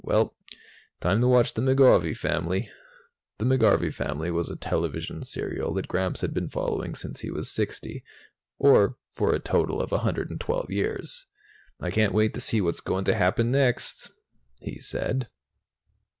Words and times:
"Well 0.03 0.33
time 0.99 1.21
to 1.21 1.27
watch 1.27 1.53
the 1.53 1.61
McGarvey 1.61 2.17
Family." 2.17 2.71
The 3.37 3.45
McGarvey 3.45 3.93
Family 3.93 4.31
was 4.31 4.49
a 4.49 4.55
television 4.55 5.21
serial 5.21 5.75
that 5.75 5.87
Gramps 5.87 6.21
had 6.21 6.33
been 6.33 6.49
following 6.49 6.95
since 6.95 7.19
he 7.19 7.29
was 7.29 7.51
60, 7.51 8.03
or 8.57 8.97
for 9.11 9.35
a 9.35 9.39
total 9.39 9.79
of 9.79 9.91
112 9.91 10.71
years. 10.71 11.27
"I 11.79 11.91
can't 11.91 12.15
wait 12.15 12.33
to 12.33 12.41
see 12.41 12.61
what's 12.61 12.81
going 12.81 13.03
to 13.05 13.13
happen 13.13 13.51
next," 13.51 14.11
he 14.59 14.79
said. 14.79 15.27